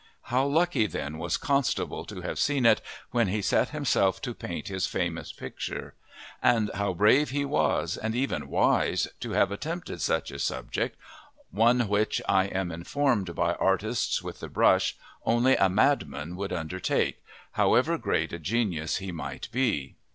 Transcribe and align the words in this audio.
How 0.33 0.47
lucky, 0.47 0.87
then, 0.87 1.19
was 1.19 1.37
Constable 1.37 2.05
to 2.05 2.21
have 2.21 2.39
seen 2.39 2.65
it, 2.65 2.81
when 3.11 3.27
he 3.27 3.39
set 3.39 3.69
himself 3.69 4.19
to 4.23 4.33
paint 4.33 4.67
his 4.67 4.87
famous 4.87 5.31
picture! 5.31 5.93
And 6.41 6.71
how 6.73 6.95
brave 6.95 7.29
he 7.29 7.45
was 7.45 7.97
and 7.97 8.15
even 8.15 8.47
wise 8.47 9.07
to 9.19 9.33
have 9.33 9.51
attempted 9.51 10.01
such 10.01 10.31
a 10.31 10.39
subject, 10.39 10.97
one 11.51 11.87
which, 11.87 12.19
I 12.27 12.45
am 12.47 12.71
informed 12.71 13.35
by 13.35 13.53
artists 13.53 14.23
with 14.23 14.39
the 14.39 14.49
brush, 14.49 14.97
only 15.23 15.55
a 15.55 15.69
madman 15.69 16.35
would 16.35 16.51
undertake, 16.51 17.23
however 17.51 17.99
great 17.99 18.33
a 18.33 18.39
genius 18.39 18.95
he 18.97 19.11
might 19.11 19.49
be. 19.51 19.97